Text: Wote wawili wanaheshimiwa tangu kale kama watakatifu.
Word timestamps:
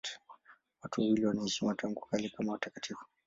Wote 0.83 1.01
wawili 1.01 1.25
wanaheshimiwa 1.25 1.75
tangu 1.75 2.05
kale 2.11 2.29
kama 2.29 2.51
watakatifu. 2.51 3.05